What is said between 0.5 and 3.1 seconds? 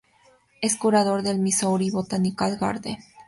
Es curador del Missouri Botanical Garden.